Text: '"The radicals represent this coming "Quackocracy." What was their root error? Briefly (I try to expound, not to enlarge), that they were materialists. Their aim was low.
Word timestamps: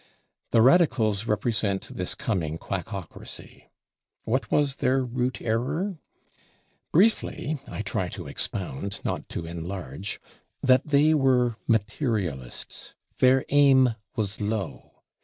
'"The 0.51 0.63
radicals 0.63 1.27
represent 1.27 1.95
this 1.95 2.15
coming 2.15 2.57
"Quackocracy." 2.57 3.69
What 4.23 4.49
was 4.49 4.77
their 4.77 5.05
root 5.05 5.39
error? 5.43 5.99
Briefly 6.91 7.59
(I 7.67 7.83
try 7.83 8.09
to 8.17 8.25
expound, 8.25 8.99
not 9.05 9.29
to 9.29 9.45
enlarge), 9.45 10.19
that 10.63 10.87
they 10.87 11.13
were 11.13 11.57
materialists. 11.67 12.95
Their 13.19 13.45
aim 13.49 13.93
was 14.15 14.41
low. 14.41 14.93